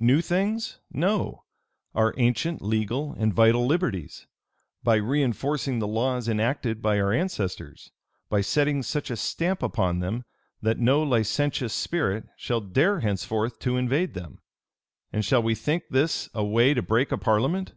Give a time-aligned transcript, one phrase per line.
[0.00, 0.80] New things?
[0.90, 1.44] No:
[1.94, 4.26] our ancient, legal, and vital liberties;
[4.82, 7.92] by reënforcing the laws enacted by our ancestors;
[8.28, 10.24] by setting such a stamp upon them,
[10.60, 14.40] that no licentious spirit shall dare henceforth to invade them.
[15.12, 17.74] And shall we think this a way to break a parliament?